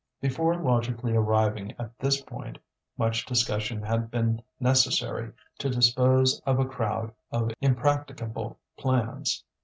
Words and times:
Before 0.19 0.57
logically 0.59 1.13
arriving 1.15 1.75
at 1.77 1.95
this 1.99 2.19
point, 2.23 2.57
much 2.97 3.23
discussion 3.23 3.83
had 3.83 4.09
been 4.09 4.41
necessary 4.59 5.31
to 5.59 5.69
dispose 5.69 6.39
of 6.39 6.57
a 6.57 6.65
crowd 6.65 7.11
of 7.31 7.51
impracticable 7.61 8.57
plans. 8.79 9.43